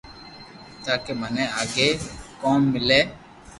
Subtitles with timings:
[0.83, 1.87] تاڪي مني آگي
[2.41, 3.01] ڪوم ملي